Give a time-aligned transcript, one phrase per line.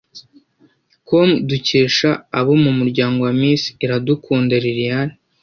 [1.07, 2.09] com dukesha
[2.39, 5.13] abo mu muryango wa Miss Iradukunda Liliane